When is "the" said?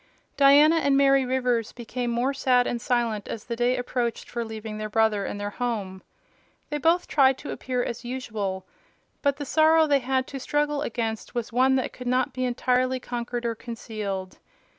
3.43-3.55, 9.37-9.45